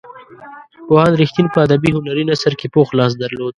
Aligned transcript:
پوهاند 0.87 1.17
رښتین 1.21 1.47
په 1.53 1.59
ادبي 1.65 1.89
هنري 1.95 2.23
نثر 2.31 2.53
کې 2.59 2.67
پوخ 2.73 2.87
لاس 2.99 3.11
درلود. 3.21 3.49